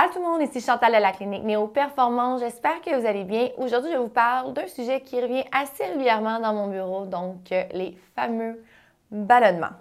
Allô 0.00 0.12
tout 0.12 0.20
le 0.20 0.26
monde, 0.26 0.42
ici 0.42 0.64
Chantal 0.64 0.92
de 0.94 1.00
la 1.00 1.10
clinique 1.10 1.42
Néo 1.42 1.66
Performance. 1.66 2.38
J'espère 2.38 2.80
que 2.82 2.94
vous 2.94 3.04
allez 3.04 3.24
bien. 3.24 3.48
Aujourd'hui, 3.56 3.90
je 3.92 3.96
vous 3.96 4.06
parle 4.06 4.52
d'un 4.52 4.68
sujet 4.68 5.00
qui 5.00 5.20
revient 5.20 5.42
assez 5.50 5.86
régulièrement 5.86 6.38
dans 6.38 6.54
mon 6.54 6.68
bureau, 6.68 7.04
donc 7.04 7.50
euh, 7.50 7.64
les 7.72 7.98
fameux 8.14 8.62
ballonnements. 9.10 9.74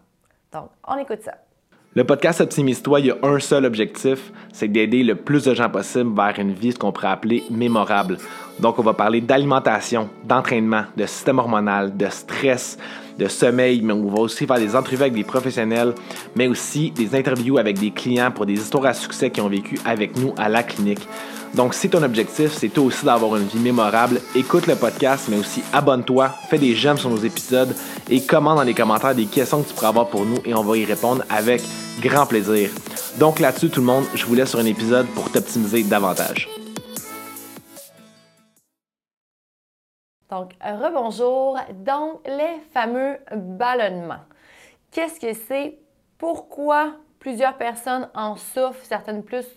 Donc, 0.52 0.70
on 0.88 0.98
écoute 0.98 1.22
ça. 1.22 1.36
Le 1.98 2.04
podcast 2.04 2.42
Optimise-toi, 2.42 3.00
il 3.00 3.06
y 3.08 3.10
a 3.10 3.16
un 3.24 3.40
seul 3.40 3.66
objectif, 3.66 4.32
c'est 4.54 4.68
d'aider 4.68 5.02
le 5.02 5.16
plus 5.16 5.46
de 5.46 5.56
gens 5.56 5.68
possible 5.68 6.16
vers 6.16 6.38
une 6.38 6.54
vie, 6.54 6.72
ce 6.72 6.78
qu'on 6.78 6.92
pourrait 6.92 7.08
appeler 7.08 7.44
mémorable. 7.50 8.20
Donc, 8.60 8.78
on 8.78 8.84
va 8.84 8.94
parler 8.94 9.20
d'alimentation, 9.20 10.08
d'entraînement, 10.24 10.84
de 10.96 11.08
système 11.08 11.40
hormonal, 11.40 11.98
de 11.98 12.06
stress, 12.12 12.78
de 13.18 13.28
sommeil, 13.28 13.82
mais 13.82 13.94
on 13.94 14.10
va 14.10 14.20
aussi 14.20 14.46
faire 14.46 14.60
des 14.60 14.76
entrevues 14.76 15.02
avec 15.02 15.14
des 15.14 15.24
professionnels, 15.24 15.96
mais 16.36 16.48
aussi 16.48 16.92
des 16.92 17.16
interviews 17.16 17.58
avec 17.58 17.80
des 17.80 17.90
clients 17.90 18.30
pour 18.30 18.46
des 18.46 18.54
histoires 18.54 18.86
à 18.86 18.94
succès 18.94 19.32
qui 19.32 19.42
ont 19.42 19.50
vécu 19.50 19.80
avec 19.84 20.16
nous 20.18 20.36
à 20.38 20.50
la 20.50 20.62
clinique. 20.62 21.08
Donc, 21.58 21.74
si 21.74 21.90
ton 21.90 22.04
objectif, 22.04 22.52
c'est 22.52 22.70
toi 22.70 22.84
aussi 22.84 23.04
d'avoir 23.04 23.36
une 23.36 23.48
vie 23.48 23.58
mémorable, 23.58 24.22
écoute 24.36 24.68
le 24.68 24.76
podcast, 24.76 25.28
mais 25.28 25.40
aussi 25.40 25.64
abonne-toi, 25.74 26.30
fais 26.52 26.60
des 26.60 26.76
j'aime 26.76 27.00
sur 27.00 27.10
nos 27.10 27.18
épisodes 27.18 27.76
et 28.12 28.24
commente 28.24 28.58
dans 28.58 28.64
les 28.64 28.76
commentaires 28.76 29.16
des 29.16 29.26
questions 29.26 29.64
que 29.64 29.70
tu 29.70 29.74
pourras 29.74 29.88
avoir 29.88 30.08
pour 30.08 30.24
nous 30.24 30.38
et 30.46 30.54
on 30.54 30.62
va 30.62 30.78
y 30.78 30.86
répondre 30.86 31.24
avec 31.32 31.64
grand 32.00 32.28
plaisir. 32.28 32.70
Donc 33.20 33.40
là-dessus, 33.40 33.72
tout 33.72 33.80
le 33.80 33.88
monde, 33.88 34.04
je 34.14 34.24
vous 34.28 34.36
laisse 34.36 34.52
sur 34.52 34.60
un 34.60 34.66
épisode 34.68 35.08
pour 35.16 35.32
t'optimiser 35.32 35.82
davantage. 35.82 36.48
Donc, 40.30 40.52
rebonjour. 40.62 41.58
Donc, 41.74 42.22
les 42.28 42.62
fameux 42.72 43.18
ballonnements. 43.36 44.26
Qu'est-ce 44.92 45.20
que 45.20 45.34
c'est? 45.48 45.80
Pourquoi 46.20 46.92
plusieurs 47.18 47.58
personnes 47.58 48.10
en 48.14 48.36
souffrent, 48.36 48.84
certaines 48.84 49.24
plus 49.24 49.48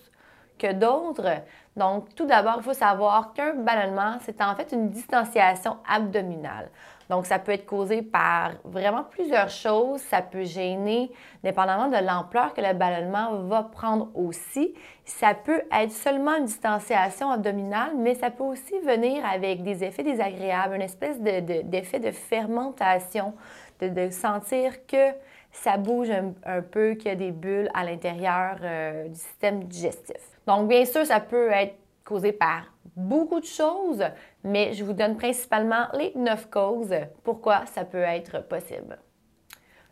d'autres? 0.67 1.41
Donc, 1.75 2.13
tout 2.15 2.25
d'abord, 2.25 2.55
il 2.57 2.63
faut 2.63 2.73
savoir 2.73 3.33
qu'un 3.33 3.53
ballonnement, 3.53 4.17
c'est 4.21 4.41
en 4.41 4.55
fait 4.55 4.71
une 4.71 4.89
distanciation 4.89 5.77
abdominale. 5.87 6.69
Donc, 7.09 7.25
ça 7.25 7.39
peut 7.39 7.51
être 7.51 7.65
causé 7.65 8.01
par 8.01 8.51
vraiment 8.63 9.03
plusieurs 9.03 9.49
choses. 9.49 9.99
Ça 9.99 10.21
peut 10.21 10.45
gêner, 10.45 11.11
dépendamment 11.43 11.89
de 11.89 11.97
l'ampleur 11.97 12.53
que 12.53 12.61
le 12.61 12.73
ballonnement 12.73 13.35
va 13.43 13.63
prendre 13.63 14.09
aussi. 14.15 14.73
Ça 15.03 15.33
peut 15.33 15.61
être 15.73 15.91
seulement 15.91 16.37
une 16.37 16.45
distanciation 16.45 17.29
abdominale, 17.29 17.91
mais 17.97 18.15
ça 18.15 18.31
peut 18.31 18.45
aussi 18.45 18.79
venir 18.79 19.25
avec 19.25 19.61
des 19.61 19.83
effets 19.83 20.03
désagréables, 20.03 20.75
une 20.75 20.81
espèce 20.81 21.19
d'effet 21.19 21.99
de, 21.99 22.11
fermentation, 22.11 23.33
de, 23.81 24.09
sentir 24.09 24.85
que 24.85 25.11
ça 25.51 25.75
bouge 25.75 26.11
un, 26.11 26.61
peu, 26.61 26.93
qu'il 26.93 27.09
y 27.09 27.11
a 27.11 27.15
des 27.15 27.31
bulles 27.31 27.69
à 27.73 27.83
l'intérieur 27.83 28.55
euh, 28.63 29.09
du 29.09 29.15
système 29.15 29.65
digestif. 29.65 30.15
Donc, 30.47 30.67
bien 30.67 30.85
sûr, 30.85 31.05
ça 31.05 31.19
peut 31.19 31.51
être 31.51 31.75
causé 32.03 32.31
par 32.31 32.63
beaucoup 32.95 33.39
de 33.39 33.45
choses, 33.45 34.03
mais 34.43 34.73
je 34.73 34.83
vous 34.83 34.93
donne 34.93 35.15
principalement 35.15 35.87
les 35.93 36.11
neuf 36.15 36.49
causes 36.49 36.95
pourquoi 37.23 37.65
ça 37.67 37.85
peut 37.85 38.01
être 38.01 38.47
possible. 38.47 38.97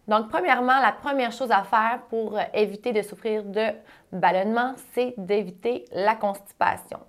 Donc, 0.08 0.30
premièrement, 0.30 0.80
la 0.80 0.92
première 0.92 1.32
chose 1.32 1.52
à 1.52 1.64
faire 1.64 2.02
pour 2.10 2.36
éviter 2.54 2.92
de 2.94 3.04
souffrir 3.04 3.44
de 3.44 3.68
ballonnement, 4.12 4.74
c'est 4.94 5.14
d'éviter 5.18 5.86
la 5.92 6.16
constipation. 6.16 7.00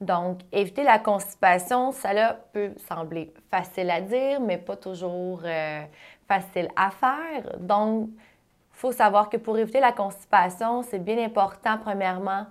Donc, 0.00 0.40
éviter 0.50 0.82
la 0.82 0.98
constipation, 0.98 1.92
ça 1.92 2.36
peut 2.52 2.72
sembler 2.88 3.32
facile 3.50 3.90
à 3.90 4.00
dire, 4.00 4.40
mais 4.40 4.58
pas 4.58 4.76
toujours 4.76 5.42
euh, 5.44 5.82
facile 6.26 6.68
à 6.74 6.90
faire. 6.90 7.58
Donc, 7.60 8.08
il 8.10 8.80
faut 8.80 8.92
savoir 8.92 9.28
que 9.28 9.36
pour 9.36 9.56
éviter 9.56 9.80
la 9.80 9.92
constipation, 9.92 10.82
c'est 10.82 10.98
bien 10.98 11.18
important, 11.24 11.78
premièrement, 11.78 12.46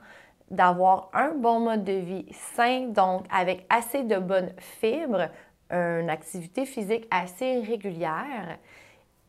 d'avoir 0.49 1.09
un 1.13 1.31
bon 1.35 1.59
mode 1.59 1.83
de 1.83 1.93
vie 1.93 2.25
sain, 2.31 2.87
donc 2.87 3.25
avec 3.31 3.65
assez 3.69 4.03
de 4.03 4.17
bonnes 4.17 4.53
fibres, 4.57 5.29
une 5.69 6.09
activité 6.09 6.65
physique 6.65 7.07
assez 7.11 7.59
régulière 7.59 8.57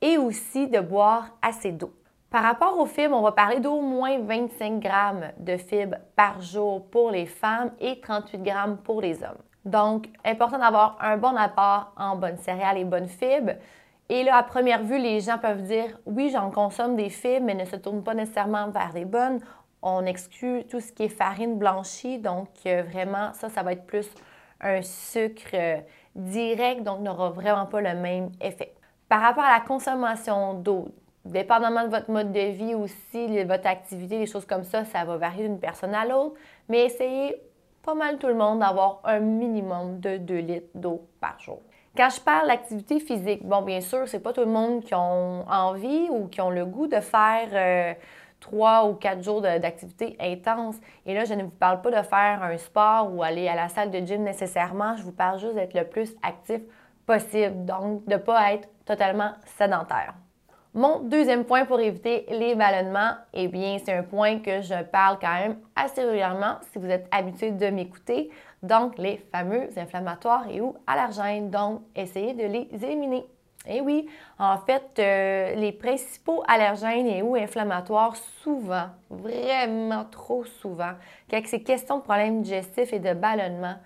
et 0.00 0.18
aussi 0.18 0.68
de 0.68 0.80
boire 0.80 1.30
assez 1.42 1.72
d'eau. 1.72 1.92
Par 2.30 2.42
rapport 2.42 2.78
aux 2.78 2.86
fibres, 2.86 3.16
on 3.16 3.22
va 3.22 3.32
parler 3.32 3.58
d'au 3.58 3.80
moins 3.80 4.18
25 4.18 4.80
grammes 4.80 5.32
de 5.38 5.56
fibres 5.56 5.96
par 6.14 6.42
jour 6.42 6.86
pour 6.90 7.10
les 7.10 7.26
femmes 7.26 7.72
et 7.80 8.00
38 8.00 8.42
grammes 8.42 8.76
pour 8.76 9.00
les 9.00 9.22
hommes. 9.22 9.42
Donc, 9.64 10.08
important 10.24 10.58
d'avoir 10.58 10.98
un 11.00 11.16
bon 11.16 11.34
apport 11.36 11.92
en 11.96 12.16
bonnes 12.16 12.36
céréales 12.36 12.78
et 12.78 12.84
bonnes 12.84 13.08
fibres. 13.08 13.54
Et 14.10 14.24
là, 14.24 14.36
à 14.36 14.42
première 14.42 14.82
vue, 14.82 14.98
les 14.98 15.20
gens 15.20 15.38
peuvent 15.38 15.62
dire 15.62 15.98
oui, 16.06 16.30
j'en 16.30 16.50
consomme 16.50 16.96
des 16.96 17.08
fibres, 17.08 17.46
mais 17.46 17.54
ne 17.54 17.64
se 17.64 17.76
tournent 17.76 18.04
pas 18.04 18.14
nécessairement 18.14 18.68
vers 18.68 18.92
les 18.94 19.04
bonnes 19.04 19.40
on 19.82 20.04
exclut 20.06 20.64
tout 20.64 20.80
ce 20.80 20.92
qui 20.92 21.04
est 21.04 21.08
farine 21.08 21.58
blanchie. 21.58 22.18
Donc, 22.18 22.48
euh, 22.66 22.82
vraiment, 22.82 23.32
ça, 23.34 23.48
ça 23.48 23.62
va 23.62 23.72
être 23.72 23.86
plus 23.86 24.08
un 24.60 24.82
sucre 24.82 25.50
euh, 25.54 25.78
direct, 26.14 26.82
donc 26.82 27.00
n'aura 27.00 27.30
vraiment 27.30 27.66
pas 27.66 27.80
le 27.80 27.94
même 27.94 28.30
effet. 28.40 28.74
Par 29.08 29.20
rapport 29.20 29.44
à 29.44 29.58
la 29.58 29.64
consommation 29.64 30.54
d'eau, 30.54 30.88
dépendamment 31.24 31.84
de 31.84 31.90
votre 31.90 32.10
mode 32.10 32.32
de 32.32 32.50
vie 32.50 32.74
aussi, 32.74 33.28
de 33.28 33.46
votre 33.46 33.66
activité, 33.66 34.18
des 34.18 34.26
choses 34.26 34.44
comme 34.44 34.64
ça, 34.64 34.84
ça 34.84 35.04
va 35.04 35.16
varier 35.16 35.44
d'une 35.44 35.60
personne 35.60 35.94
à 35.94 36.04
l'autre, 36.04 36.34
mais 36.68 36.84
essayez 36.84 37.40
pas 37.82 37.94
mal 37.94 38.18
tout 38.18 38.26
le 38.26 38.34
monde 38.34 38.58
d'avoir 38.58 39.00
un 39.04 39.20
minimum 39.20 40.00
de 40.00 40.16
2 40.18 40.38
litres 40.38 40.68
d'eau 40.74 41.06
par 41.20 41.38
jour. 41.38 41.60
Quand 41.96 42.10
je 42.10 42.20
parle 42.20 42.48
d'activité 42.48 43.00
physique, 43.00 43.44
bon, 43.44 43.62
bien 43.62 43.80
sûr, 43.80 44.06
c'est 44.06 44.20
pas 44.20 44.32
tout 44.32 44.42
le 44.42 44.46
monde 44.46 44.84
qui 44.84 44.94
a 44.94 45.00
envie 45.00 46.08
ou 46.10 46.28
qui 46.28 46.40
ont 46.40 46.50
le 46.50 46.64
goût 46.64 46.86
de 46.86 47.00
faire 47.00 47.48
euh, 47.52 47.94
trois 48.40 48.86
ou 48.86 48.94
quatre 48.94 49.22
jours 49.22 49.40
d'activité 49.40 50.16
intense. 50.20 50.76
Et 51.06 51.14
là, 51.14 51.24
je 51.24 51.34
ne 51.34 51.44
vous 51.44 51.50
parle 51.50 51.80
pas 51.80 51.90
de 51.90 52.06
faire 52.06 52.42
un 52.42 52.56
sport 52.58 53.12
ou 53.14 53.22
aller 53.22 53.48
à 53.48 53.54
la 53.54 53.68
salle 53.68 53.90
de 53.90 53.98
gym 53.98 54.22
nécessairement. 54.22 54.96
Je 54.96 55.02
vous 55.02 55.12
parle 55.12 55.38
juste 55.38 55.54
d'être 55.54 55.74
le 55.74 55.84
plus 55.84 56.14
actif 56.22 56.60
possible, 57.06 57.64
donc 57.64 58.04
de 58.06 58.12
ne 58.12 58.18
pas 58.18 58.52
être 58.52 58.68
totalement 58.84 59.32
sédentaire. 59.56 60.14
Mon 60.74 61.00
deuxième 61.00 61.44
point 61.44 61.64
pour 61.64 61.80
éviter 61.80 62.26
les 62.28 62.54
ballonnements, 62.54 63.12
eh 63.32 63.48
bien, 63.48 63.78
c'est 63.82 63.94
un 63.94 64.02
point 64.02 64.38
que 64.38 64.60
je 64.60 64.82
parle 64.84 65.18
quand 65.18 65.34
même 65.34 65.56
assez 65.74 66.02
régulièrement 66.02 66.56
si 66.70 66.78
vous 66.78 66.88
êtes 66.88 67.08
habitué 67.10 67.50
de 67.50 67.70
m'écouter. 67.70 68.30
Donc, 68.62 68.98
les 68.98 69.16
fameux 69.32 69.68
inflammatoires 69.76 70.46
et 70.50 70.60
ou 70.60 70.76
allergènes. 70.86 71.50
Donc, 71.50 71.80
essayez 71.96 72.34
de 72.34 72.44
les 72.44 72.68
éliminer. 72.84 73.24
Eh 73.70 73.82
oui, 73.82 74.08
en 74.38 74.56
fait, 74.56 74.98
euh, 74.98 75.54
les 75.54 75.72
principaux 75.72 76.42
allergènes 76.48 77.06
et 77.06 77.20
ou 77.20 77.36
inflammatoires, 77.36 78.16
souvent, 78.16 78.86
vraiment 79.10 80.06
trop 80.06 80.44
souvent, 80.44 80.92
quand 81.30 81.40
c'est 81.44 81.60
question 81.60 81.98
de 81.98 82.02
problèmes 82.02 82.40
digestifs 82.40 82.94
et 82.94 82.98
de 82.98 83.12
ballonnement, 83.12 83.76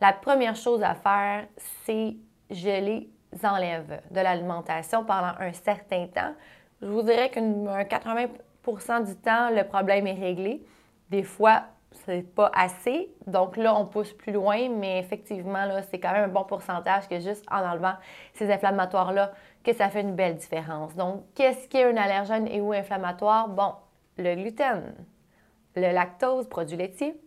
la 0.00 0.14
première 0.14 0.56
chose 0.56 0.82
à 0.82 0.94
faire, 0.94 1.44
c'est 1.84 2.16
je 2.50 2.66
les 2.68 3.10
enlève 3.44 4.00
de 4.10 4.20
l'alimentation 4.20 5.04
pendant 5.04 5.32
un 5.38 5.52
certain 5.52 6.06
temps. 6.06 6.34
Je 6.80 6.86
vous 6.86 7.02
dirais 7.02 7.28
qu'un 7.30 7.42
80% 7.42 9.04
du 9.06 9.16
temps, 9.16 9.50
le 9.50 9.64
problème 9.64 10.06
est 10.06 10.14
réglé. 10.14 10.64
Des 11.10 11.22
fois, 11.22 11.64
c'est 12.04 12.22
pas 12.22 12.50
assez. 12.54 13.10
Donc 13.26 13.56
là, 13.56 13.74
on 13.74 13.86
pousse 13.86 14.12
plus 14.12 14.32
loin, 14.32 14.68
mais 14.68 14.98
effectivement, 14.98 15.64
là, 15.64 15.82
c'est 15.82 15.98
quand 15.98 16.12
même 16.12 16.24
un 16.24 16.32
bon 16.32 16.44
pourcentage 16.44 17.08
que 17.08 17.18
juste 17.18 17.44
en 17.50 17.64
enlevant 17.64 17.94
ces 18.34 18.50
inflammatoires-là, 18.50 19.32
que 19.64 19.72
ça 19.72 19.88
fait 19.88 20.02
une 20.02 20.14
belle 20.14 20.36
différence. 20.36 20.94
Donc, 20.94 21.24
qu'est-ce 21.34 21.68
qui 21.68 21.78
est 21.78 21.84
un 21.84 21.96
allergène 21.96 22.46
et 22.48 22.60
ou 22.60 22.72
inflammatoire? 22.72 23.48
Bon, 23.48 23.74
le 24.18 24.34
gluten, 24.34 24.94
le 25.74 25.92
lactose, 25.92 26.48
produit 26.48 26.76
laitier, 26.76 27.20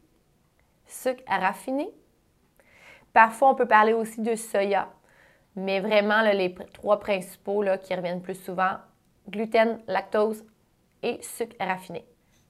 sucre 0.85 1.23
raffiné. 1.27 1.89
Parfois, 3.13 3.49
on 3.49 3.55
peut 3.55 3.67
parler 3.67 3.93
aussi 3.93 4.21
de 4.21 4.35
soya, 4.35 4.89
mais 5.55 5.79
vraiment, 5.79 6.21
les 6.21 6.53
trois 6.73 6.99
principaux 6.99 7.63
qui 7.81 7.95
reviennent 7.95 8.21
plus 8.21 8.41
souvent, 8.41 8.77
gluten, 9.29 9.79
lactose 9.87 10.43
et 11.03 11.21
sucre 11.21 11.55
raffiné. 11.59 12.05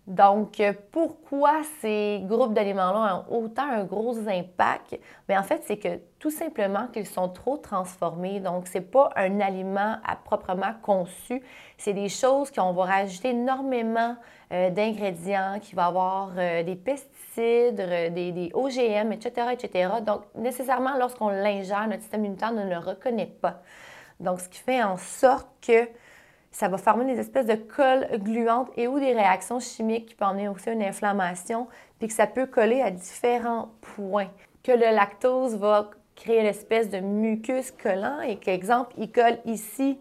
Donc, 0.09 0.59
pourquoi 0.91 1.61
ces 1.81 2.21
groupes 2.23 2.55
d'aliments-là 2.55 3.25
ont 3.29 3.43
autant 3.43 3.69
un 3.69 3.83
gros 3.83 4.17
impact? 4.27 4.99
Bien, 5.27 5.39
en 5.39 5.43
fait, 5.43 5.61
c'est 5.65 5.77
que 5.77 5.99
tout 6.17 6.31
simplement 6.31 6.87
qu'ils 6.87 7.05
sont 7.05 7.29
trop 7.29 7.57
transformés. 7.57 8.39
Donc, 8.39 8.67
ce 8.67 8.79
n'est 8.79 8.83
pas 8.83 9.11
un 9.15 9.39
aliment 9.39 9.97
à 10.03 10.15
proprement 10.15 10.73
conçu. 10.81 11.43
C'est 11.77 11.93
des 11.93 12.09
choses 12.09 12.49
qu'on 12.49 12.73
va 12.73 12.85
rajouter 12.85 13.29
énormément 13.29 14.15
euh, 14.51 14.71
d'ingrédients, 14.71 15.59
qui 15.61 15.75
va 15.75 15.85
avoir 15.85 16.31
euh, 16.39 16.63
des 16.63 16.75
pesticides, 16.75 17.79
euh, 17.79 18.09
des, 18.09 18.31
des, 18.31 18.49
OGM, 18.55 19.11
etc., 19.11 19.49
etc. 19.53 19.91
Donc, 20.03 20.23
nécessairement, 20.33 20.97
lorsqu'on 20.97 21.29
l'ingère, 21.29 21.87
notre 21.87 22.01
système 22.01 22.25
immunitaire 22.25 22.53
ne 22.53 22.67
le 22.67 22.79
reconnaît 22.79 23.27
pas. 23.27 23.61
Donc, 24.19 24.39
ce 24.39 24.49
qui 24.49 24.57
fait 24.57 24.81
en 24.81 24.97
sorte 24.97 25.47
que 25.61 25.87
ça 26.51 26.67
va 26.67 26.77
former 26.77 27.05
des 27.05 27.19
espèces 27.19 27.45
de 27.45 27.55
colles 27.55 28.07
gluantes 28.19 28.69
et 28.75 28.87
ou 28.87 28.99
des 28.99 29.13
réactions 29.13 29.59
chimiques 29.59 30.07
qui 30.07 30.15
peuvent 30.15 30.29
amener 30.29 30.47
aussi 30.47 30.71
une 30.71 30.81
inflammation, 30.81 31.67
puis 31.99 32.07
que 32.07 32.13
ça 32.13 32.27
peut 32.27 32.47
coller 32.47 32.81
à 32.81 32.91
différents 32.91 33.69
points. 33.81 34.29
Que 34.63 34.71
le 34.71 34.95
lactose 34.95 35.55
va 35.55 35.89
créer 36.15 36.39
une 36.39 36.47
espèce 36.47 36.89
de 36.89 36.99
mucus 36.99 37.71
collant 37.71 38.19
et 38.21 38.37
qu'exemple, 38.37 38.93
il 38.97 39.11
colle 39.11 39.37
ici 39.45 39.99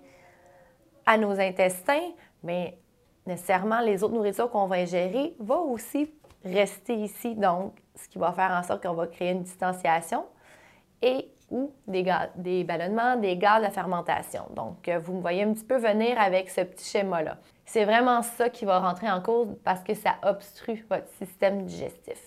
à 1.06 1.16
nos 1.16 1.38
intestins, 1.38 2.10
mais 2.42 2.78
nécessairement 3.26 3.80
les 3.80 4.02
autres 4.02 4.14
nourritures 4.14 4.50
qu'on 4.50 4.66
va 4.66 4.76
ingérer 4.76 5.34
vont 5.38 5.70
aussi 5.70 6.12
rester 6.44 6.94
ici, 6.94 7.34
donc 7.34 7.74
ce 7.94 8.08
qui 8.08 8.18
va 8.18 8.32
faire 8.32 8.50
en 8.50 8.62
sorte 8.62 8.82
qu'on 8.82 8.94
va 8.94 9.06
créer 9.06 9.30
une 9.32 9.42
distanciation 9.42 10.24
et 11.02 11.30
ou 11.50 11.72
des, 11.86 12.04
des 12.36 12.64
ballonnements, 12.64 13.16
des 13.16 13.36
gaz 13.36 13.64
de 13.64 13.70
fermentation. 13.70 14.42
Donc, 14.54 14.88
euh, 14.88 14.98
vous 14.98 15.14
me 15.14 15.20
voyez 15.20 15.42
un 15.42 15.52
petit 15.52 15.64
peu 15.64 15.76
venir 15.76 16.20
avec 16.20 16.50
ce 16.50 16.60
petit 16.60 16.84
schéma-là. 16.84 17.38
C'est 17.64 17.84
vraiment 17.84 18.22
ça 18.22 18.48
qui 18.48 18.64
va 18.64 18.78
rentrer 18.78 19.10
en 19.10 19.20
cause 19.20 19.48
parce 19.64 19.82
que 19.82 19.94
ça 19.94 20.16
obstrue 20.22 20.84
votre 20.90 21.08
système 21.18 21.64
digestif. 21.64 22.22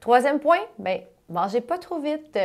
Troisième 0.00 0.38
point, 0.38 0.60
bien, 0.78 1.00
mangez 1.28 1.60
pas 1.60 1.78
trop 1.78 1.98
vite. 1.98 2.38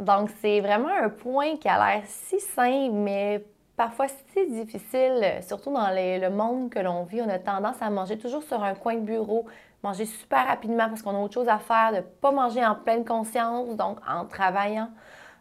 Donc, 0.00 0.30
c'est 0.40 0.60
vraiment 0.60 0.88
un 0.88 1.08
point 1.08 1.56
qui 1.56 1.68
a 1.68 1.76
l'air 1.78 2.02
si 2.06 2.40
simple, 2.40 2.92
mais 2.92 3.44
parfois 3.76 4.06
si 4.08 4.50
difficile, 4.50 5.38
surtout 5.42 5.72
dans 5.72 5.90
le 5.90 6.28
monde 6.30 6.70
que 6.70 6.78
l'on 6.80 7.04
vit. 7.04 7.22
On 7.22 7.28
a 7.28 7.38
tendance 7.38 7.80
à 7.80 7.90
manger 7.90 8.18
toujours 8.18 8.42
sur 8.42 8.62
un 8.62 8.74
coin 8.74 8.94
de 8.94 9.00
bureau, 9.00 9.46
manger 9.82 10.06
super 10.06 10.46
rapidement 10.46 10.88
parce 10.88 11.02
qu'on 11.02 11.14
a 11.14 11.18
autre 11.18 11.34
chose 11.34 11.48
à 11.48 11.58
faire, 11.58 11.92
de 11.92 11.96
ne 11.98 12.02
pas 12.02 12.32
manger 12.32 12.64
en 12.64 12.74
pleine 12.74 13.04
conscience, 13.04 13.76
donc 13.76 13.98
en 14.08 14.24
travaillant. 14.24 14.88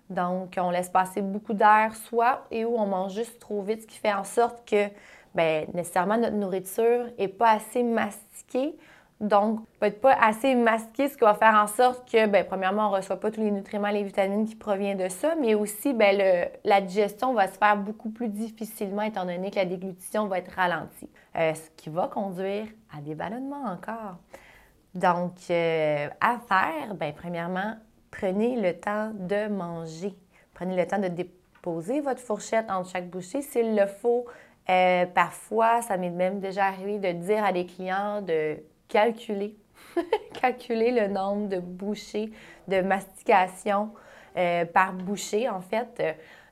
Donc, 0.10 0.56
on 0.58 0.70
laisse 0.70 0.90
passer 0.90 1.22
beaucoup 1.22 1.54
d'air, 1.54 1.96
soit, 1.96 2.46
et 2.52 2.66
où 2.66 2.76
on 2.78 2.86
mange 2.86 3.14
juste 3.14 3.40
trop 3.40 3.62
vite, 3.62 3.84
ce 3.84 3.88
qui 3.88 3.98
fait 3.98 4.14
en 4.14 4.24
sorte 4.24 4.68
que, 4.70 4.88
bien, 5.34 5.66
nécessairement, 5.74 6.18
notre 6.18 6.36
nourriture 6.36 7.08
n'est 7.18 7.28
pas 7.28 7.52
assez 7.52 7.84
mastiquée. 7.84 8.78
Donc, 9.20 9.66
peut-être 9.80 10.02
pas 10.02 10.14
assez 10.14 10.54
masqué, 10.54 11.08
ce 11.08 11.16
qui 11.16 11.24
va 11.24 11.34
faire 11.34 11.56
en 11.56 11.68
sorte 11.68 12.12
que, 12.12 12.28
bien, 12.28 12.44
premièrement, 12.44 12.88
on 12.88 12.92
ne 12.92 12.98
reçoit 12.98 13.20
pas 13.20 13.32
tous 13.32 13.40
les 13.40 13.52
nutriments, 13.52 13.90
les 13.90 14.04
vitamines 14.04 14.46
qui 14.46 14.56
proviennent 14.56 14.98
de 14.98 15.08
ça, 15.08 15.36
mais 15.40 15.56
aussi, 15.56 15.94
bien, 15.94 16.48
la 16.64 16.82
digestion 16.82 17.34
va 17.34 17.48
se 17.48 17.58
faire 17.58 17.78
beaucoup 17.78 18.10
plus 18.10 18.28
difficilement 18.28 19.04
étant 19.04 19.26
donné 19.26 19.50
que 19.50 19.56
la 19.56 19.66
déglutition 19.66 20.28
va 20.28 20.40
être 20.40 20.52
ralentie, 20.52 21.10
euh, 21.38 21.54
ce 21.54 21.70
qui 21.78 21.90
va 21.90 22.08
conduire 22.08 22.68
à 22.96 23.00
des 23.02 23.16
ballonnements 23.16 23.64
encore. 23.64 24.18
Donc, 24.94 25.38
euh, 25.50 26.08
à 26.20 26.40
faire, 26.48 26.94
bien, 26.96 27.14
premièrement, 27.16 27.76
prenez 28.24 28.56
le 28.56 28.74
temps 28.74 29.12
de 29.14 29.50
manger. 29.50 30.14
Prenez 30.54 30.78
le 30.78 30.88
temps 30.88 30.98
de 30.98 31.10
déposer 31.10 32.00
votre 32.00 32.22
fourchette 32.22 32.72
entre 32.72 32.90
chaque 32.90 33.10
bouchée 33.10 33.42
s'il 33.42 33.75
le 33.75 33.86
faut. 33.86 34.25
Euh, 34.70 35.06
parfois, 35.08 35.81
ça 35.81 35.98
m'est 35.98 36.10
même 36.10 36.40
déjà 36.40 36.68
arrivé 36.68 37.00
de 37.00 37.12
dire 37.20 37.44
à 37.44 37.52
des 37.52 37.66
clients 37.66 38.22
de 38.22 38.56
calculer, 38.88 39.58
calculer 40.42 40.92
le 40.92 41.08
nombre 41.10 41.50
de 41.50 41.60
bouchées 41.60 42.31
de 42.70 42.80
mastication 42.80 43.90
euh, 44.38 44.64
par 44.64 44.94
bouchée, 44.94 45.50
en 45.50 45.60
fait. 45.60 46.02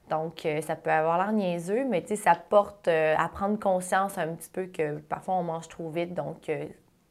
Donc, 0.09 0.45
euh, 0.45 0.59
ça 0.59 0.75
peut 0.75 0.91
avoir 0.91 1.19
l'air 1.19 1.31
niaiseux, 1.31 1.85
mais 1.85 2.05
ça 2.17 2.35
porte 2.35 2.89
à 2.89 3.29
prendre 3.29 3.57
conscience 3.57 4.17
un 4.17 4.27
petit 4.35 4.49
peu 4.49 4.65
que 4.65 4.97
parfois 4.97 5.35
on 5.35 5.43
mange 5.43 5.69
trop 5.69 5.89
vite. 5.89 6.13
Donc, 6.13 6.51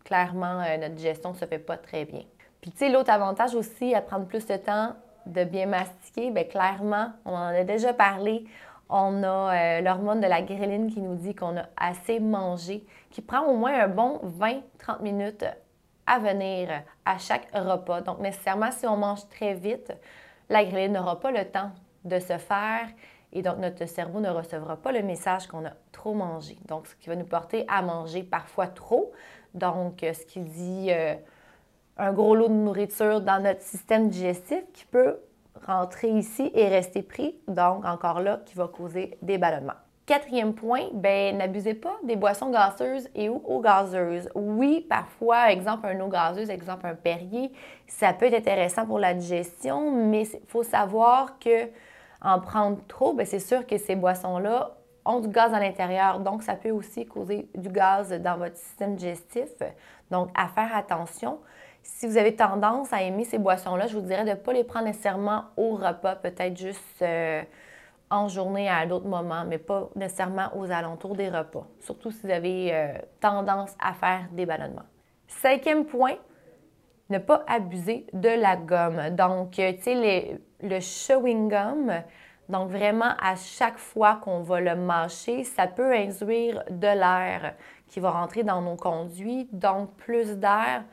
clairement, 0.05 0.61
notre 0.79 0.95
digestion 0.97 1.31
ne 1.31 1.37
se 1.37 1.47
fait 1.47 1.59
pas 1.59 1.79
très 1.79 2.05
bien. 2.05 2.25
Puis, 2.61 2.71
tu 2.73 2.79
sais, 2.79 2.89
l'autre 2.91 3.11
avantage 3.11 3.55
aussi 3.55 3.95
à 3.95 4.03
prendre 4.03 4.27
plus 4.27 4.47
de 4.47 4.57
temps 4.57 4.95
de 5.27 5.45
bien 5.45 5.67
mastiquer, 5.67 6.31
bien 6.31 6.45
clairement, 6.45 7.13
on 7.25 7.33
en 7.33 7.47
a 7.47 7.65
déjà 7.65 7.95
parlé, 7.95 8.45
on 8.89 9.23
a 9.23 9.55
euh, 9.55 9.81
l'hormone 9.81 10.21
de 10.21 10.27
la 10.27 10.43
gréline 10.43 10.93
qui 10.93 11.01
nous 11.01 11.15
dit 11.15 11.35
qu'on 11.35 11.57
a 11.57 11.67
assez 11.77 12.21
mangé, 12.21 12.85
qui 13.11 13.23
prend 13.23 13.45
au 13.47 13.57
moins 13.57 13.85
un 13.85 13.89
bon 13.89 14.21
20-30 14.39 15.03
minutes 15.03 15.45
à 16.07 16.19
venir 16.19 16.83
à 17.05 17.19
chaque 17.19 17.49
repas. 17.55 18.01
Donc, 18.03 18.19
nécessairement, 18.19 18.71
si 18.73 18.87
on 18.87 18.97
mange 18.97 19.29
très 19.29 19.55
vite, 19.55 19.93
la 20.49 20.65
gréline 20.65 20.93
n'aura 20.93 21.21
pas 21.21 21.31
le 21.31 21.45
temps 21.45 21.71
de 22.05 22.19
se 22.19 22.37
faire 22.39 22.89
et 23.33 23.43
donc 23.43 23.59
notre 23.59 23.87
cerveau 23.87 24.19
ne 24.19 24.31
recevra 24.31 24.77
pas 24.77 24.91
le 24.91 25.03
message 25.03 25.47
qu'on 25.47 25.65
a 25.65 25.73
trop 25.93 26.15
mangé. 26.15 26.59
Donc, 26.67 26.89
ce 26.89 26.97
qui 26.97 27.09
va 27.09 27.15
nous 27.15 27.27
porter 27.27 27.65
à 27.69 27.81
manger 27.81 28.25
parfois 28.25 28.67
trop. 28.67 29.13
Donc, 29.55 30.01
ce 30.03 30.27
qui 30.27 30.41
dit... 30.41 30.89
Euh, 30.91 31.15
un 32.01 32.13
gros 32.13 32.35
lot 32.35 32.49
de 32.49 32.55
nourriture 32.55 33.21
dans 33.21 33.43
notre 33.43 33.61
système 33.61 34.09
digestif 34.09 34.63
qui 34.73 34.87
peut 34.87 35.19
rentrer 35.67 36.09
ici 36.09 36.51
et 36.55 36.69
rester 36.69 37.03
pris, 37.03 37.39
donc 37.47 37.85
encore 37.85 38.21
là, 38.21 38.41
qui 38.47 38.55
va 38.55 38.69
causer 38.69 39.19
des 39.21 39.37
ballonnements. 39.37 39.75
Quatrième 40.07 40.55
point, 40.55 40.89
ben 40.95 41.37
n'abusez 41.37 41.75
pas 41.75 41.97
des 42.03 42.17
boissons 42.17 42.51
gazeuses 42.51 43.09
et 43.15 43.29
ou 43.29 43.43
eau 43.45 43.61
gazeuse. 43.61 44.29
Oui, 44.35 44.85
parfois, 44.89 45.53
exemple 45.53 45.87
un 45.87 46.01
eau 46.01 46.09
gazeuse, 46.09 46.49
exemple 46.49 46.87
un 46.87 46.95
Perrier, 46.95 47.53
ça 47.87 48.13
peut 48.15 48.27
être 48.27 48.35
intéressant 48.35 48.87
pour 48.87 48.99
la 48.99 49.13
digestion, 49.13 50.07
mais 50.07 50.23
il 50.23 50.49
faut 50.49 50.63
savoir 50.63 51.39
que 51.39 51.69
en 52.23 52.41
prendre 52.41 52.79
trop, 52.89 53.13
ben, 53.13 53.27
c'est 53.27 53.39
sûr 53.39 53.67
que 53.67 53.77
ces 53.77 53.95
boissons-là 53.95 54.77
ont 55.05 55.21
du 55.21 55.29
gaz 55.29 55.53
à 55.55 55.61
l'intérieur, 55.61 56.21
donc 56.21 56.43
ça 56.43 56.55
peut 56.55 56.71
aussi 56.71 57.07
causer 57.07 57.49
du 57.55 57.69
gaz 57.69 58.11
dans 58.21 58.37
votre 58.37 58.57
système 58.57 58.97
digestif. 58.97 59.51
Donc, 60.11 60.31
à 60.35 60.49
faire 60.49 60.75
attention. 60.75 61.39
Si 61.83 62.07
vous 62.07 62.17
avez 62.17 62.35
tendance 62.35 62.93
à 62.93 63.03
aimer 63.03 63.25
ces 63.25 63.39
boissons-là, 63.39 63.87
je 63.87 63.97
vous 63.97 64.03
dirais 64.07 64.25
de 64.25 64.31
ne 64.31 64.35
pas 64.35 64.53
les 64.53 64.65
prendre 64.65 64.87
nécessairement 64.87 65.45
au 65.57 65.75
repas, 65.75 66.17
peut-être 66.17 66.57
juste 66.57 67.03
euh, 67.03 67.43
en 68.11 68.29
journée 68.29 68.69
à 68.69 68.87
d'autres 68.87 69.09
moments, 69.09 69.45
mais 69.47 69.59
pas 69.59 69.89
nécessairement 69.97 70.49
aux 70.57 70.71
alentours 70.71 71.15
des 71.15 71.29
repas, 71.29 71.67
surtout 71.81 72.11
si 72.11 72.27
vous 72.27 72.33
avez 72.33 72.75
euh, 72.75 72.93
tendance 73.21 73.75
à 73.81 73.93
faire 73.95 74.27
des 74.33 74.47
ballonnements. 74.47 74.87
Cinquième 75.27 75.85
point, 75.85 76.17
ne 77.09 77.19
pas 77.19 77.45
abuser 77.47 78.07
de 78.13 78.29
la 78.29 78.57
gomme. 78.57 79.11
Donc, 79.11 79.59
euh, 79.59 79.73
tu 79.73 79.83
sais, 79.83 80.41
le 80.63 80.81
chewing 80.81 81.49
gum, 81.49 81.93
donc 82.49 82.71
vraiment 82.71 83.13
à 83.23 83.37
chaque 83.37 83.79
fois 83.79 84.21
qu'on 84.23 84.43
va 84.43 84.61
le 84.61 84.75
mâcher, 84.75 85.45
ça 85.45 85.67
peut 85.67 85.93
induire 85.93 86.65
de 86.69 86.87
l'air 86.87 87.55
qui 87.89 88.01
va 88.01 88.11
rentrer 88.11 88.43
dans 88.43 88.61
nos 88.61 88.77
conduits, 88.77 89.49
donc 89.53 89.95
plus 89.97 90.37
d'air 90.37 90.85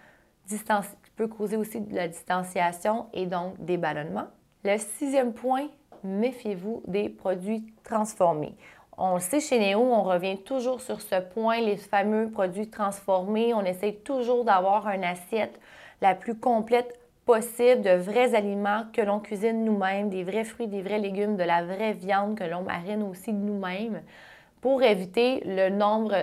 qui 0.48 1.12
peut 1.16 1.28
causer 1.28 1.58
aussi 1.58 1.82
de 1.82 1.96
la 1.96 2.08
distanciation 2.08 3.08
et 3.14 3.26
donc 3.26 3.64
des 3.64 3.78
ballonnements. 3.78 4.28
Le 4.64 4.78
sixième 4.78 5.34
point, 5.34 5.68
méfiez-vous 6.04 6.84
des 6.88 7.10
produits 7.10 7.66
transformés. 7.84 8.56
On 8.98 9.16
le 9.16 9.20
sait 9.20 9.40
chez 9.40 9.60
Néo, 9.60 9.80
on 9.80 10.04
revient 10.04 10.40
toujours 10.40 10.82
sur 10.82 11.02
ce 11.02 11.20
point, 11.20 11.60
les 11.62 11.78
fameux 11.78 12.32
produits 12.32 12.68
transformés. 12.68 13.54
On 13.54 13.64
essaie 13.64 13.94
toujours 13.94 14.44
d'avoir 14.44 14.88
une 14.90 15.04
assiette 15.04 15.60
la 16.02 16.16
plus 16.16 16.36
complète 16.36 17.00
possible 17.26 17.82
de 17.82 17.92
vrais 17.92 18.34
aliments 18.34 18.86
que 18.94 19.02
l'on 19.02 19.20
cuisine 19.20 19.66
nous-mêmes, 19.66 20.10
des 20.10 20.24
vrais 20.24 20.46
fruits, 20.46 20.68
des 20.68 20.82
vrais 20.82 20.98
légumes, 20.98 21.36
de 21.36 21.44
la 21.44 21.64
vraie 21.64 21.94
viande 21.94 22.38
que 22.38 22.44
l'on 22.44 22.64
marine 22.64 23.04
aussi 23.04 23.34
nous-mêmes 23.34 24.02
pour 24.62 24.82
éviter 24.82 25.42
le 25.46 25.70
nombre 25.70 26.16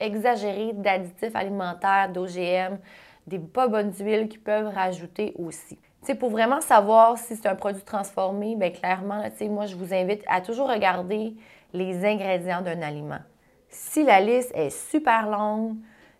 exagéré 0.00 0.72
d'additifs 0.72 1.34
alimentaires, 1.34 2.10
d'OGM, 2.10 2.78
des 3.26 3.38
pas 3.38 3.68
bonnes 3.68 3.92
huiles 3.98 4.28
qui 4.28 4.38
peuvent 4.38 4.72
rajouter 4.72 5.34
aussi. 5.38 5.78
sais, 6.02 6.14
pour 6.14 6.30
vraiment 6.30 6.60
savoir 6.60 7.18
si 7.18 7.36
c'est 7.36 7.48
un 7.48 7.54
produit 7.54 7.82
transformé, 7.82 8.56
bien 8.56 8.70
clairement, 8.70 9.22
moi, 9.50 9.66
je 9.66 9.76
vous 9.76 9.94
invite 9.94 10.22
à 10.28 10.40
toujours 10.40 10.68
regarder 10.68 11.34
les 11.72 12.04
ingrédients 12.04 12.62
d'un 12.62 12.82
aliment. 12.82 13.20
Si 13.68 14.04
la 14.04 14.20
liste 14.20 14.52
est 14.54 14.70
super 14.70 15.28
longue, 15.28 15.76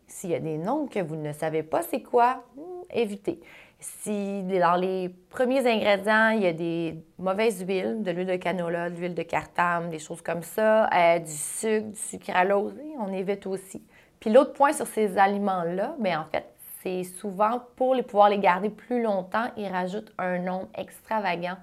s'il 0.07 0.31
y 0.31 0.35
a 0.35 0.41
des 0.41 0.59
noms 0.59 0.87
que 0.87 1.01
vous 1.01 1.17
ne 1.17 1.33
savez 1.33 1.63
pas 1.63 1.83
c'est 1.83 2.03
quoi, 2.03 2.45
hmm, 2.57 2.61
évitez. 2.91 3.41
Si 3.79 4.43
dans 4.43 4.77
les 4.77 5.11
premiers 5.31 5.67
ingrédients, 5.67 6.31
il 6.31 6.43
y 6.43 6.47
a 6.47 6.53
des 6.53 7.05
mauvaises 7.19 7.65
huiles, 7.67 8.03
de 8.03 8.11
l'huile 8.11 8.27
de 8.27 8.37
canola, 8.37 8.89
de 8.89 8.97
l'huile 8.97 9.15
de 9.15 9.23
cartame, 9.23 9.91
des 9.91 9.99
choses 9.99 10.23
comme 10.23 10.43
ça, 10.43 10.89
euh, 10.91 11.19
du 11.19 11.31
sucre, 11.31 11.89
du 11.89 11.97
sucralose, 11.97 12.75
on 12.99 13.13
évite 13.13 13.47
aussi. 13.47 13.83
Puis 14.21 14.31
l'autre 14.31 14.55
point 14.55 14.73
sur 14.73 14.87
ces 14.87 15.19
aliments-là, 15.19 15.97
bien 15.99 16.23
en 16.23 16.25
fait, 16.25 16.54
c'est 16.85 17.03
souvent 17.03 17.63
pour 17.77 17.97
pouvoir 18.05 18.29
les 18.29 18.39
garder 18.39 18.69
plus 18.69 19.03
longtemps, 19.03 19.47
ils 19.57 19.69
rajoutent 19.69 20.13
un 20.19 20.39
nombre 20.39 20.69
extravagant 20.77 21.57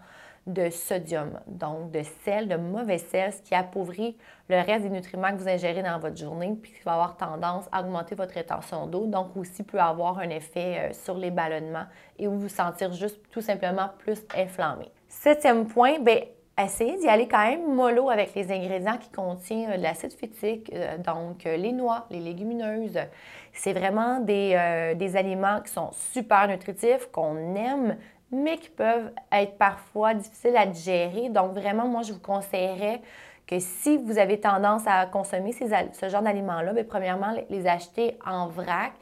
de 0.47 0.71
sodium, 0.71 1.39
donc 1.45 1.91
de 1.91 2.01
sel, 2.25 2.47
de 2.47 2.55
mauvais 2.55 2.97
sel, 2.97 3.31
ce 3.31 3.41
qui 3.43 3.53
appauvrit 3.53 4.17
le 4.49 4.55
reste 4.55 4.81
des 4.81 4.89
nutriments 4.89 5.29
que 5.29 5.35
vous 5.35 5.47
ingérez 5.47 5.83
dans 5.83 5.99
votre 5.99 6.17
journée, 6.17 6.57
puis 6.59 6.71
qui 6.71 6.81
va 6.83 6.93
avoir 6.93 7.15
tendance 7.15 7.65
à 7.71 7.81
augmenter 7.81 8.15
votre 8.15 8.33
rétention 8.33 8.87
d'eau, 8.87 9.05
donc 9.05 9.37
aussi 9.37 9.61
peut 9.61 9.79
avoir 9.79 10.17
un 10.17 10.29
effet 10.29 10.89
euh, 10.89 10.93
sur 10.93 11.15
les 11.15 11.29
ballonnements 11.29 11.85
et 12.17 12.25
vous 12.25 12.39
vous 12.39 12.49
sentir 12.49 12.91
juste 12.91 13.19
tout 13.29 13.41
simplement 13.41 13.91
plus 13.99 14.19
inflammé. 14.35 14.89
Septième 15.07 15.67
point, 15.67 15.99
bien, 15.99 16.21
d'y 16.67 17.07
aller 17.07 17.27
quand 17.27 17.43
même 17.43 17.73
mollo 17.73 18.09
avec 18.09 18.35
les 18.35 18.51
ingrédients 18.51 18.97
qui 18.97 19.09
contiennent 19.09 19.71
euh, 19.71 19.77
de 19.77 19.83
l'acide 19.83 20.13
phytique, 20.13 20.71
euh, 20.73 20.97
donc 20.97 21.45
euh, 21.45 21.57
les 21.57 21.71
noix, 21.71 22.05
les 22.09 22.19
légumineuses. 22.19 22.99
C'est 23.53 23.73
vraiment 23.73 24.19
des, 24.19 24.55
aliments 25.15 25.61
qui 25.61 25.71
sont 25.71 25.89
super 25.91 26.47
nutritifs, 26.47 27.07
qu'on 27.11 27.55
aime, 27.55 27.97
mais 28.31 28.57
qui 28.57 28.69
peuvent 28.69 29.11
être 29.31 29.57
parfois 29.57 30.13
difficiles 30.13 30.55
à 30.55 30.65
digérer. 30.65 31.29
Donc 31.29 31.53
vraiment, 31.53 31.85
moi, 31.85 32.01
je 32.01 32.13
vous 32.13 32.21
conseillerais 32.21 33.01
que 33.45 33.59
si 33.59 33.97
vous 33.97 34.17
avez 34.17 34.39
tendance 34.39 34.83
à 34.85 35.05
consommer 35.05 35.51
ce 35.51 36.09
genre 36.09 36.21
d'aliments-là, 36.21 36.71
bien, 36.71 36.85
premièrement, 36.87 37.35
les 37.49 37.67
acheter 37.67 38.17
en 38.25 38.47
vrac 38.47 38.93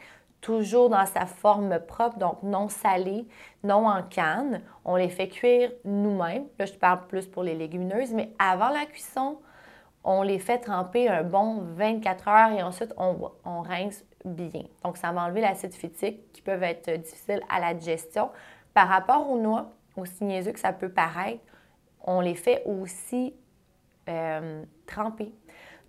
toujours 0.41 0.89
dans 0.89 1.05
sa 1.05 1.25
forme 1.25 1.79
propre, 1.79 2.17
donc 2.17 2.43
non 2.43 2.69
salée, 2.69 3.27
non 3.63 3.87
en 3.87 4.03
canne. 4.03 4.61
On 4.85 4.95
les 4.95 5.09
fait 5.09 5.27
cuire 5.27 5.71
nous-mêmes. 5.85 6.45
Là, 6.57 6.65
je 6.65 6.73
parle 6.73 7.07
plus 7.07 7.27
pour 7.27 7.43
les 7.43 7.55
légumineuses, 7.55 8.13
mais 8.13 8.33
avant 8.39 8.69
la 8.69 8.85
cuisson, 8.85 9.39
on 10.03 10.21
les 10.21 10.39
fait 10.39 10.59
tremper 10.59 11.09
un 11.09 11.23
bon 11.23 11.61
24 11.75 12.27
heures 12.27 12.51
et 12.51 12.63
ensuite 12.63 12.93
on, 12.97 13.61
rince 13.61 14.03
bien. 14.23 14.63
Donc, 14.83 14.97
ça 14.97 15.11
va 15.11 15.23
enlever 15.23 15.41
l'acide 15.41 15.73
phytique 15.73 16.31
qui 16.31 16.41
peuvent 16.41 16.63
être 16.63 16.89
difficiles 16.89 17.41
à 17.49 17.59
la 17.59 17.73
digestion. 17.73 18.29
Par 18.73 18.87
rapport 18.87 19.29
aux 19.29 19.37
noix, 19.37 19.71
aussi 19.97 20.23
niaiseux 20.23 20.53
que 20.53 20.59
ça 20.59 20.71
peut 20.71 20.89
paraître, 20.89 21.43
on 22.01 22.21
les 22.21 22.35
fait 22.35 22.63
aussi 22.65 23.33
euh, 24.07 24.63
tremper. 24.87 25.33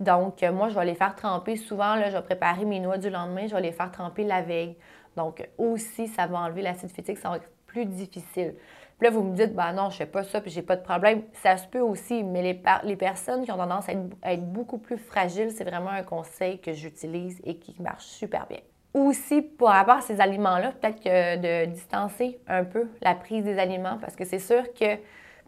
Donc, 0.01 0.43
moi, 0.43 0.71
je 0.71 0.75
vais 0.75 0.87
les 0.87 0.95
faire 0.95 1.15
tremper 1.15 1.57
souvent. 1.57 1.95
Là, 1.95 2.11
je 2.11 2.17
vais 2.17 2.23
préparer 2.23 2.65
mes 2.65 2.81
noix 2.81 2.99
du 2.99 3.11
lendemain, 3.11 3.47
je 3.47 3.55
vais 3.55 3.61
les 3.61 3.73
faire 3.73 3.93
tremper 3.93 4.25
la 4.25 4.43
veille. 4.43 4.77
Donc, 5.17 5.47
aussi, 5.59 6.09
ça 6.09 6.27
va 6.27 6.39
enlever 6.39 6.63
l'acide 6.63 6.91
phytique, 6.91 7.19
ça 7.19 7.29
va 7.29 7.37
être 7.37 7.49
plus 7.67 7.85
difficile. 7.85 8.55
Puis 8.99 9.09
là, 9.09 9.11
vous 9.11 9.23
me 9.23 9.35
dites, 9.35 9.55
ben 9.55 9.73
non, 9.73 9.89
je 9.89 9.97
fais 9.97 10.07
pas 10.07 10.25
ça, 10.25 10.41
puis 10.41 10.51
j'ai 10.51 10.63
pas 10.63 10.77
de 10.77 10.83
problème. 10.83 11.23
Ça 11.33 11.57
se 11.57 11.67
peut 11.67 11.81
aussi, 11.81 12.23
mais 12.23 12.43
les, 12.43 12.97
personnes 12.97 13.45
qui 13.45 13.51
ont 13.51 13.57
tendance 13.57 13.89
à 13.89 14.33
être, 14.33 14.45
beaucoup 14.53 14.77
plus 14.77 14.99
fragiles, 14.99 15.51
c'est 15.51 15.65
vraiment 15.65 15.91
un 15.91 16.03
conseil 16.03 16.61
que 16.61 16.73
j'utilise 16.73 17.41
et 17.45 17.57
qui 17.57 17.75
marche 17.81 18.05
super 18.05 18.47
bien. 18.47 18.59
Aussi, 18.93 19.41
pour 19.41 19.71
à 19.71 20.01
ces 20.03 20.21
aliments-là, 20.21 20.73
peut-être 20.73 21.03
que 21.03 21.37
de 21.37 21.71
distancer 21.71 22.41
un 22.47 22.65
peu 22.65 22.89
la 23.01 23.15
prise 23.15 23.45
des 23.45 23.59
aliments, 23.59 23.99
parce 23.99 24.17
que 24.17 24.25
c'est 24.25 24.39
sûr 24.39 24.65
que 24.75 24.99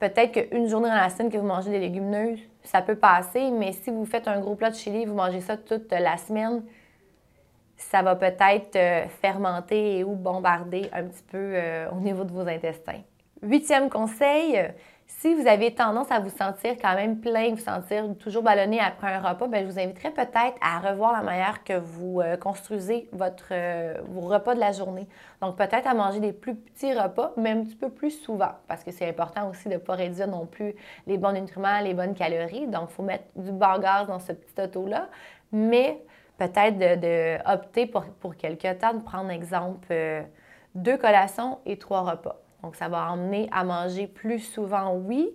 peut-être 0.03 0.33
qu'une 0.33 0.69
journée 0.69 0.89
dans 0.89 0.97
la 0.97 1.11
semaine 1.11 1.31
que 1.31 1.39
vous 1.39 1.47
mangez 1.47 1.71
des 1.71 1.79
légumineuses, 1.79 2.41
ça 2.65 2.83
peut 2.83 2.97
passer, 2.97 3.53
mais 3.53 3.71
si 3.71 3.93
vous 3.93 4.05
faites 4.05 4.27
un 4.27 4.41
gros 4.41 4.57
plat 4.57 4.71
de 4.71 4.75
chili, 4.75 5.05
vous 5.05 5.15
mangez 5.15 5.41
ça 5.41 5.57
toute 5.57 5.93
la 5.93 6.17
semaine, 6.17 6.65
ça 7.77 8.03
va 8.03 8.17
peut-être 8.17 8.75
euh, 8.75 9.07
fermenter 9.21 10.03
ou 10.03 10.17
bombarder 10.17 10.91
un 10.93 11.05
petit 11.05 11.23
peu 11.31 11.39
euh, 11.39 11.89
au 11.93 12.01
niveau 12.01 12.25
de 12.25 12.33
vos 12.33 12.41
intestins. 12.41 13.01
Huitième 13.43 13.89
conseil, 13.89 14.73
si 15.07 15.35
vous 15.35 15.47
avez 15.47 15.75
tendance 15.75 16.11
à 16.11 16.19
vous 16.19 16.31
sentir 16.31 16.77
quand 16.81 16.95
même 16.95 17.21
plein, 17.21 17.51
vous 17.51 17.57
sentir 17.57 18.05
toujours 18.19 18.43
ballonné 18.43 18.81
après 18.81 19.13
un 19.13 19.21
repas, 19.21 19.47
bien, 19.47 19.61
je 19.61 19.67
vous 19.67 19.79
inviterais 19.79 20.11
peut-être 20.11 20.57
à 20.61 20.81
revoir 20.81 21.13
la 21.13 21.23
manière 21.23 21.63
que 21.65 21.79
vous 21.79 22.21
euh, 22.21 22.37
construisez 22.37 23.09
votre, 23.13 23.49
euh, 23.53 23.95
vos 24.09 24.23
repas 24.23 24.55
de 24.55 24.61
la 24.61 24.73
journée. 24.73 25.07
Donc 25.41 25.57
peut-être 25.57 25.87
à 25.87 25.95
manger 25.95 26.21
des 26.21 26.33
plus 26.33 26.57
petits 26.57 26.93
repas, 26.93 27.33
mais 27.37 27.51
un 27.51 27.63
petit 27.63 27.77
peu 27.77 27.89
plus 27.89 28.11
souvent, 28.11 28.51
parce 28.67 28.83
que 28.83 28.91
c'est 28.91 29.09
important 29.09 29.49
aussi 29.49 29.69
de 29.69 29.75
ne 29.75 29.79
pas 29.79 29.95
réduire 29.95 30.27
non 30.27 30.47
plus 30.47 30.75
les 31.07 31.19
bons 31.19 31.33
nutriments, 31.33 31.81
les 31.81 31.95
bonnes 31.95 32.15
calories. 32.15 32.67
Donc 32.67 32.89
il 32.91 32.95
faut 32.95 33.03
mettre 33.03 33.25
du 33.37 33.53
bas 33.53 33.79
gaz 33.79 34.09
dans 34.09 34.19
ce 34.19 34.33
petit 34.33 34.61
auto-là, 34.61 35.09
mais 35.53 36.03
peut-être 36.37 36.79
de, 36.79 37.87
pour, 37.87 38.05
pour 38.21 38.37
quelque 38.37 38.73
temps 38.75 38.95
de 38.95 39.03
prendre 39.03 39.31
exemple 39.31 39.95
deux 40.75 40.97
collations 40.97 41.61
et 41.67 41.79
trois 41.79 42.03
repas. 42.03 42.42
Donc, 42.63 42.77
ça 42.77 42.89
va 42.89 43.11
emmener 43.11 43.49
à 43.53 43.65
manger 43.65 44.07
plus 44.07 44.39
souvent, 44.39 44.95
oui, 44.95 45.31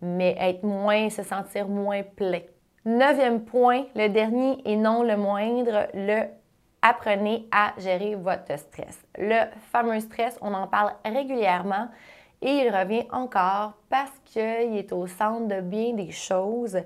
mais 0.00 0.36
être 0.38 0.64
moins, 0.64 1.10
se 1.10 1.22
sentir 1.22 1.68
moins 1.68 2.02
plein. 2.02 2.40
Neuvième 2.84 3.44
point, 3.44 3.84
le 3.94 4.08
dernier 4.08 4.56
et 4.64 4.76
non 4.76 5.02
le 5.02 5.16
moindre, 5.16 5.88
le 5.92 6.24
apprenez 6.82 7.46
à 7.52 7.74
gérer 7.78 8.14
votre 8.14 8.58
stress. 8.58 9.04
Le 9.18 9.44
fameux 9.70 10.00
stress, 10.00 10.38
on 10.40 10.54
en 10.54 10.66
parle 10.66 10.92
régulièrement 11.04 11.88
et 12.42 12.50
il 12.50 12.74
revient 12.74 13.06
encore 13.12 13.74
parce 13.88 14.12
qu'il 14.24 14.76
est 14.76 14.92
au 14.92 15.06
centre 15.06 15.46
de 15.48 15.60
bien 15.60 15.92
des 15.92 16.10
choses 16.10 16.78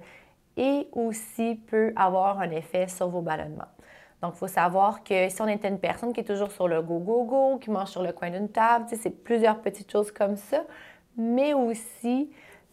et 0.57 0.89
aussi 0.93 1.61
peut 1.67 1.93
avoir 1.97 2.41
un 2.41 2.51
effet 2.51 2.89
sur 2.89 3.09
vos 3.09 3.21
ballonnements. 3.21 3.74
Donc, 4.25 4.37
il 4.37 4.39
faut 4.39 4.49
savoir 4.49 5.05
que 5.05 5.29
si 5.29 5.43
on 5.43 5.49
était 5.49 5.69
une 5.69 5.79
personne 5.79 6.15
qui 6.15 6.21
est 6.21 6.25
toujours 6.25 6.51
sur 6.51 6.67
le 6.67 6.81
go-go-go, 6.81 7.59
qui 7.59 7.71
mange 7.71 7.91
sur 7.91 8.03
le 8.03 8.11
coin 8.13 8.31
d'une 8.31 8.49
table, 8.49 8.87
c'est 8.89 9.11
plusieurs 9.11 9.61
petites 9.61 9.93
choses 9.93 10.11
comme 10.11 10.37
ça, 10.37 10.65
mais 11.19 11.53
aussi 11.53 12.31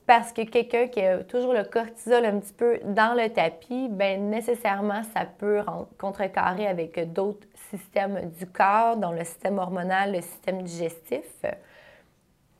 parce 0.07 0.31
que 0.31 0.43
quelqu'un 0.43 0.87
qui 0.87 1.01
a 1.01 1.25
toujours 1.25 1.51
le 1.51 1.65
cortisol 1.65 2.23
un 2.23 2.39
petit 2.39 2.53
peu 2.53 2.79
dans 2.85 3.21
le 3.21 3.27
tapis, 3.27 3.89
bien 3.89 4.15
nécessairement, 4.15 5.03
ça 5.13 5.25
peut 5.25 5.59
contrecarrer 5.97 6.67
avec 6.67 7.11
d'autres 7.11 7.47
systèmes 7.69 8.31
du 8.39 8.47
corps, 8.47 8.95
dont 8.95 9.11
le 9.11 9.25
système 9.25 9.57
hormonal, 9.57 10.13
le 10.13 10.21
système 10.21 10.61
digestif, 10.61 11.43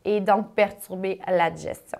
et 0.03 0.19
donc 0.19 0.53
perturber 0.53 1.21
la 1.25 1.49
digestion. 1.49 1.99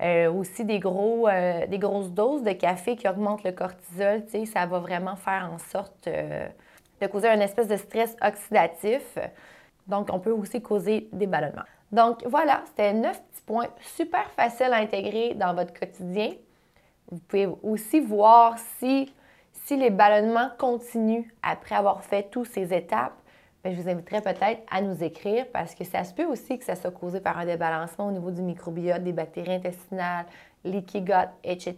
Euh, 0.00 0.30
aussi 0.30 0.64
des, 0.64 0.78
gros, 0.78 1.26
euh, 1.26 1.66
des 1.66 1.78
grosses 1.78 2.12
doses 2.12 2.44
de 2.44 2.52
café 2.52 2.94
qui 2.94 3.08
augmentent 3.08 3.42
le 3.42 3.50
cortisol, 3.50 4.22
ça 4.46 4.64
va 4.64 4.78
vraiment 4.78 5.16
faire 5.16 5.50
en 5.52 5.58
sorte 5.58 6.06
euh, 6.06 6.46
de 7.00 7.06
causer 7.08 7.28
une 7.28 7.42
espèce 7.42 7.66
de 7.66 7.76
stress 7.76 8.16
oxydatif. 8.22 9.18
Donc, 9.88 10.08
on 10.12 10.20
peut 10.20 10.30
aussi 10.30 10.62
causer 10.62 11.08
des 11.12 11.26
ballonnements. 11.26 11.64
Donc, 11.90 12.24
voilà, 12.26 12.62
c'était 12.66 12.92
neuf 12.92 13.20
petits 13.20 13.42
points 13.44 13.66
super 13.96 14.30
faciles 14.36 14.72
à 14.72 14.76
intégrer 14.76 15.34
dans 15.34 15.52
votre 15.52 15.74
quotidien. 15.74 16.30
Vous 17.10 17.18
pouvez 17.18 17.48
aussi 17.64 17.98
voir 17.98 18.56
si, 18.78 19.12
si 19.52 19.76
les 19.76 19.90
ballonnements 19.90 20.50
continuent 20.58 21.26
après 21.42 21.74
avoir 21.74 22.04
fait 22.04 22.30
toutes 22.30 22.48
ces 22.48 22.72
étapes. 22.72 23.16
Ben, 23.68 23.76
je 23.76 23.82
vous 23.82 23.88
inviterais 23.90 24.22
peut-être 24.22 24.62
à 24.70 24.80
nous 24.80 25.04
écrire 25.04 25.44
parce 25.52 25.74
que 25.74 25.84
ça 25.84 26.02
se 26.02 26.14
peut 26.14 26.24
aussi 26.24 26.58
que 26.58 26.64
ça 26.64 26.74
soit 26.74 26.90
causé 26.90 27.20
par 27.20 27.36
un 27.36 27.44
débalancement 27.44 28.06
au 28.06 28.10
niveau 28.10 28.30
du 28.30 28.40
microbiote, 28.40 29.04
des 29.04 29.12
bactéries 29.12 29.56
intestinales, 29.56 30.24
gut, 30.64 31.12
etc. 31.44 31.74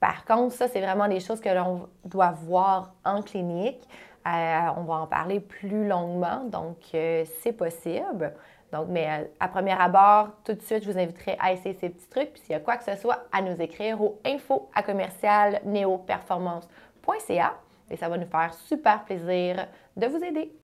Par 0.00 0.24
contre, 0.24 0.56
ça, 0.56 0.66
c'est 0.66 0.80
vraiment 0.80 1.06
des 1.06 1.20
choses 1.20 1.40
que 1.40 1.50
l'on 1.50 1.88
doit 2.04 2.32
voir 2.32 2.94
en 3.04 3.22
clinique. 3.22 3.80
Euh, 4.26 4.60
on 4.76 4.82
va 4.82 4.94
en 4.94 5.06
parler 5.06 5.38
plus 5.38 5.86
longuement, 5.86 6.42
donc 6.46 6.78
euh, 6.94 7.24
c'est 7.42 7.52
possible. 7.52 8.32
Donc, 8.72 8.88
mais 8.88 9.06
euh, 9.08 9.24
à 9.38 9.46
premier 9.46 9.80
abord, 9.80 10.30
tout 10.44 10.54
de 10.54 10.62
suite, 10.62 10.82
je 10.82 10.90
vous 10.90 10.98
inviterai 10.98 11.36
à 11.38 11.52
essayer 11.52 11.76
ces 11.76 11.90
petits 11.90 12.08
trucs. 12.08 12.32
Puis 12.32 12.42
s'il 12.42 12.54
y 12.54 12.56
a 12.56 12.60
quoi 12.60 12.76
que 12.76 12.82
ce 12.82 12.96
soit, 12.96 13.22
à 13.30 13.40
nous 13.40 13.62
écrire 13.62 14.02
au 14.02 14.18
info 14.24 14.68
à 14.74 14.82
commercial 14.82 15.60
et 17.88 17.96
ça 17.96 18.08
va 18.08 18.18
nous 18.18 18.26
faire 18.26 18.52
super 18.66 19.04
plaisir 19.04 19.68
de 19.96 20.06
vous 20.08 20.24
aider. 20.24 20.50